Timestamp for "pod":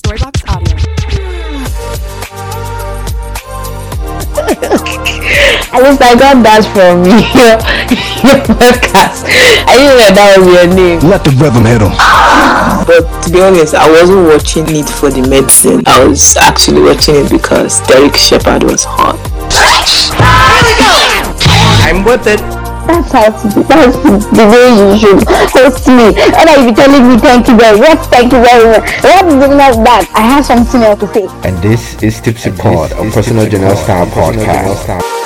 32.50-32.90